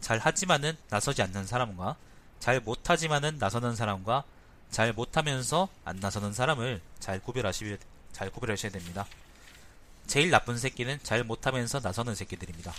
잘 0.00 0.18
하지만은 0.18 0.76
나서지 0.90 1.22
않는 1.22 1.46
사람과 1.46 1.96
잘 2.40 2.60
못하지만은 2.60 3.38
나서는 3.38 3.76
사람과 3.76 4.24
잘 4.70 4.92
못하면서 4.92 5.68
안 5.84 5.96
나서는 6.00 6.34
사람을 6.34 6.80
잘 6.98 7.20
구별하시 7.20 7.78
잘 8.12 8.30
구별하셔야 8.30 8.72
됩니다. 8.72 9.06
제일 10.06 10.30
나쁜 10.30 10.58
새끼는 10.58 10.98
잘 11.02 11.22
못하면서 11.22 11.80
나서는 11.80 12.14
새끼들입니다. 12.14 12.72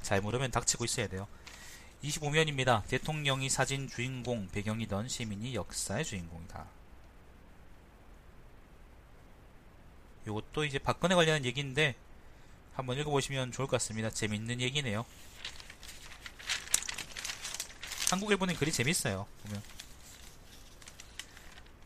잘 0.00 0.20
모르면 0.20 0.50
닥치고 0.50 0.84
있어야 0.84 1.06
돼요. 1.08 1.28
25면입니다. 2.02 2.86
대통령이 2.86 3.48
사진 3.50 3.88
주인공 3.88 4.48
배경이던 4.48 5.08
시민이 5.08 5.54
역사의 5.54 6.04
주인공이다. 6.04 6.81
요것도 10.26 10.64
이제 10.64 10.78
박근혜 10.78 11.14
관련한 11.14 11.44
얘기인데 11.44 11.94
한번 12.74 12.98
읽어보시면 12.98 13.52
좋을 13.52 13.66
것 13.66 13.72
같습니다. 13.72 14.10
재밌는 14.10 14.60
얘기네요. 14.60 15.04
한국일보는 18.10 18.54
글이 18.56 18.72
재밌어요. 18.72 19.26
보면. 19.44 19.62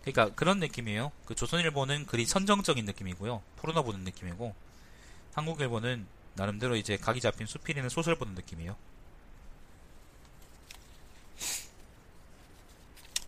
그러니까 0.02 0.34
그런 0.36 0.60
느낌이에요. 0.60 1.10
그 1.24 1.34
조선일보는 1.34 2.06
글이 2.06 2.26
선정적인 2.26 2.84
느낌이고요. 2.84 3.42
포르노 3.56 3.82
보는 3.82 4.00
느낌이고 4.04 4.54
한국일보는 5.34 6.06
나름대로 6.34 6.76
이제 6.76 6.96
각이 6.96 7.20
잡힌 7.20 7.46
수필이는 7.46 7.88
소설 7.88 8.14
보는 8.16 8.34
느낌이에요. 8.34 8.76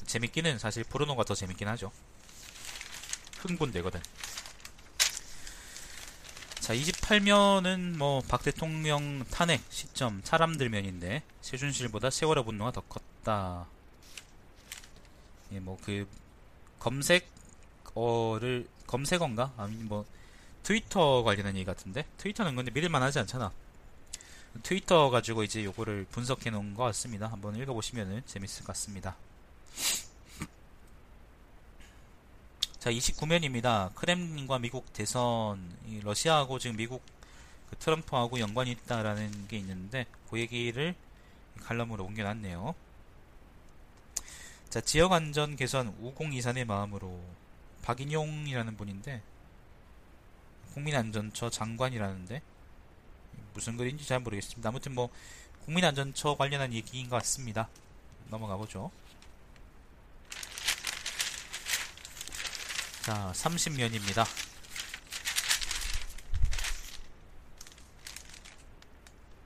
재밌기는 0.07 0.59
사실 0.59 0.85
포르노가 0.85 1.25
더 1.25 1.35
재밌긴 1.35 1.69
하죠. 1.69 1.93
흥분되거든. 3.39 4.01
자, 6.69 6.75
28면은 6.75 7.97
뭐 7.97 8.21
박 8.29 8.43
대통령 8.43 9.25
탄핵 9.31 9.63
시점 9.71 10.21
사람들면인데 10.23 11.23
최준실보다 11.41 12.11
세월호 12.11 12.45
분노가 12.45 12.73
더 12.73 12.83
컸다. 12.83 13.67
예, 15.53 15.61
뭐 15.61 15.79
그 15.83 16.07
검색어를 16.79 18.69
검색어인가? 18.87 19.55
아니면 19.57 19.89
뭐 19.89 20.05
트위터 20.63 21.23
관련한 21.23 21.57
얘기 21.57 21.65
같은데 21.65 22.05
트위터는 22.19 22.55
근데 22.55 22.71
믿을만 22.71 23.03
하지 23.03 23.19
않잖아. 23.21 23.51
트위터 24.63 25.09
가지고 25.09 25.45
이제 25.45 25.65
요거를 25.65 26.07
분석해 26.11 26.51
놓은 26.51 26.75
것 26.75 26.85
같습니다. 26.85 27.29
한번 27.29 27.57
읽어보시면 27.57 28.25
재밌을 28.27 28.65
것 28.65 28.75
같습니다. 28.75 29.17
자, 32.79 32.93
29면입니다. 32.93 33.93
크렘린과 33.97 34.61
미국 34.61 34.93
대선, 34.93 35.77
러시아하고 36.05 36.61
지금 36.61 36.77
미국 36.77 37.03
그 37.69 37.77
트럼프하고 37.77 38.39
연관이 38.39 38.71
있다라는 38.71 39.49
게 39.49 39.57
있는데, 39.57 40.07
그 40.31 40.39
얘기를 40.39 40.95
칼럼으로 41.61 42.05
옮겨놨네요. 42.05 42.77
자, 44.71 44.81
지역 44.81 45.13
안전 45.13 45.57
개선 45.57 45.89
우공이산의 46.01 46.67
마음으로 46.67 47.21
박인용이라는 47.83 48.77
분인데, 48.77 49.23
국민안전처 50.75 51.51
장관이라는데, 51.51 52.41
무슨 53.55 53.77
글인지 53.77 54.07
잘 54.07 54.21
모르겠습니다. 54.21 54.69
아무튼 54.69 54.95
뭐, 54.95 55.09
국민안전처 55.65 56.37
관련한 56.37 56.73
얘기인 56.73 57.09
것 57.09 57.17
같습니다. 57.17 57.69
넘어가 58.31 58.57
보죠. 58.57 58.93
자, 63.09 63.33
30면입니다. 63.33 64.27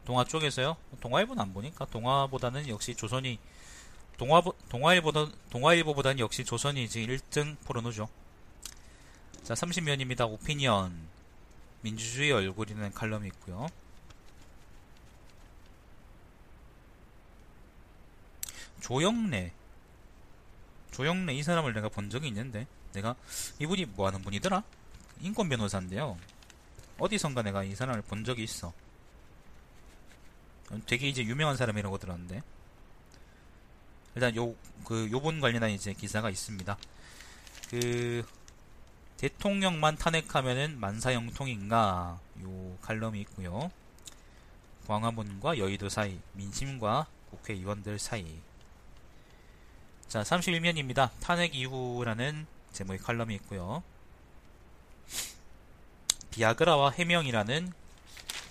동화 0.04 0.24
쪽에서요. 0.24 0.76
동화일보는 1.00 1.40
안 1.40 1.54
보니까 1.54 1.84
동화보다는 1.84 2.66
역시 2.66 2.96
조선이 2.96 3.38
동화 4.18 4.42
동화일보다 4.68 5.28
동화일보보다는 5.50 6.18
역시 6.18 6.44
조선이 6.44 6.88
지금 6.88 7.14
1등 7.14 7.56
포르노죠. 7.60 8.08
자, 9.44 9.54
30면입니다. 9.54 10.28
오피니언 10.28 10.98
민주주의 11.82 12.32
얼굴이라는 12.32 12.92
칼럼이 12.94 13.28
있고요. 13.28 13.68
조영래 18.80 19.52
조영래 20.90 21.32
이 21.32 21.44
사람을 21.44 21.72
내가 21.74 21.88
본 21.88 22.10
적이 22.10 22.26
있는데 22.26 22.66
내가 22.92 23.14
이분이 23.58 23.86
뭐 23.86 24.06
하는 24.06 24.22
분이더라? 24.22 24.62
인권 25.20 25.48
변호사인데요. 25.48 26.18
어디선가 26.98 27.42
내가 27.42 27.64
이 27.64 27.74
사람을 27.74 28.02
본 28.02 28.24
적이 28.24 28.44
있어. 28.44 28.72
되게 30.86 31.08
이제 31.08 31.22
유명한 31.22 31.56
사람이라고 31.56 31.98
들었는데. 31.98 32.42
일단 34.14 34.36
요, 34.36 34.54
그, 34.84 35.08
요분 35.10 35.40
관련한 35.40 35.70
이제 35.70 35.92
기사가 35.92 36.30
있습니다. 36.30 36.76
그, 37.70 38.26
대통령만 39.16 39.96
탄핵하면은 39.96 40.78
만사형통인가? 40.80 42.18
요 42.42 42.78
칼럼이 42.82 43.20
있고요. 43.20 43.70
광화문과 44.86 45.58
여의도 45.58 45.88
사이, 45.88 46.18
민심과 46.32 47.06
국회의원들 47.30 47.98
사이. 47.98 48.40
자, 50.08 50.22
31면입니다. 50.22 51.10
탄핵 51.20 51.54
이후라는 51.54 52.46
제목의 52.72 52.98
칼럼이 52.98 53.34
있고요. 53.36 53.82
비아그라와 56.30 56.90
해명이라는 56.90 57.72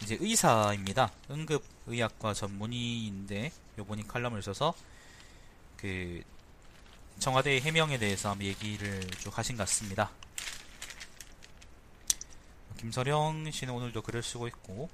이제 0.04 0.18
의사입니다. 0.20 1.12
응급의학과 1.30 2.34
전문의인데 2.34 3.52
요번이 3.78 4.08
칼럼을 4.08 4.42
써서 4.42 4.74
그 5.78 6.24
청와대의 7.20 7.62
해명에 7.62 7.98
대해서 7.98 8.30
한번 8.30 8.48
얘기를 8.48 9.02
쭉 9.20 9.38
하신 9.38 9.58
것 9.58 9.64
같습니다. 9.64 10.12
김서령 12.78 13.52
씨는 13.52 13.74
오늘도 13.74 14.02
글을 14.02 14.24
쓰고 14.24 14.48
있고 14.48 14.90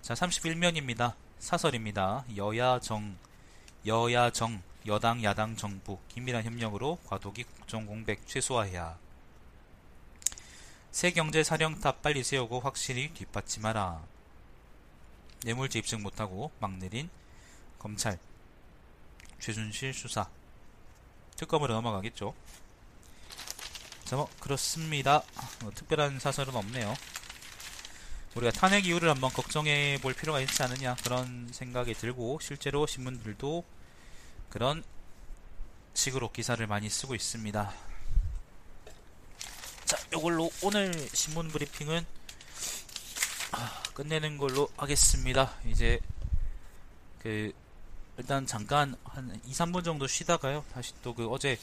자 0.00 0.14
31면입니다. 0.14 1.14
사설입니다. 1.38 2.24
여야정 2.36 3.16
여야정 3.86 4.62
여당 4.86 5.22
야당 5.22 5.56
정부 5.56 5.98
긴밀한 6.08 6.44
협력으로 6.44 6.98
과도기 7.06 7.44
국정 7.44 7.86
공백 7.86 8.26
최소화해야 8.26 8.98
새 10.92 11.10
경제 11.10 11.42
사령탑 11.42 12.02
빨리 12.02 12.22
세우고 12.22 12.60
확실히 12.60 13.14
뒷받침하라. 13.14 14.02
뇌물죄 15.42 15.78
입증 15.78 16.02
못하고 16.02 16.52
막 16.60 16.76
내린 16.76 17.08
검찰 17.78 18.18
최준실 19.40 19.94
수사 19.94 20.28
특검으로 21.36 21.72
넘어가겠죠. 21.72 22.34
자, 24.04 24.16
뭐 24.16 24.28
그렇습니다. 24.38 25.22
뭐, 25.62 25.72
특별한 25.72 26.20
사설은 26.20 26.54
없네요. 26.54 26.94
우리가 28.34 28.52
탄핵 28.52 28.84
이유를 28.84 29.08
한번 29.08 29.30
걱정해 29.32 29.98
볼 30.02 30.12
필요가 30.12 30.40
있지 30.40 30.62
않느냐 30.62 30.94
그런 30.96 31.48
생각이 31.52 31.94
들고 31.94 32.38
실제로 32.42 32.86
신문들도 32.86 33.64
그런 34.52 34.84
식으로 35.94 36.30
기사를 36.30 36.64
많이 36.66 36.90
쓰고 36.90 37.14
있습니다. 37.14 37.72
자, 39.86 39.96
이걸로 40.14 40.50
오늘 40.62 40.92
신문 41.14 41.48
브리핑은 41.48 42.04
아, 43.52 43.82
끝내는 43.94 44.36
걸로 44.36 44.68
하겠습니다. 44.76 45.54
이제 45.64 46.00
그 47.22 47.50
일단 48.18 48.46
잠깐 48.46 48.94
한 49.04 49.40
2, 49.46 49.52
3분 49.52 49.84
정도 49.84 50.06
쉬다가요. 50.06 50.66
다시 50.74 50.92
또 51.00 51.14
그 51.14 51.28
어제 51.30 51.58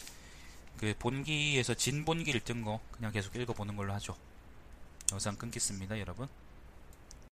그 0.79 0.95
본기에서 0.97 1.75
진 1.75 2.05
본기를 2.05 2.41
뜬 2.41 2.63
거 2.63 2.79
그냥 2.91 3.11
계속 3.11 3.35
읽어보는 3.35 3.75
걸로 3.75 3.93
하죠. 3.93 4.17
영상 5.11 5.35
끊겠습니다, 5.35 5.99
여러분. 5.99 6.27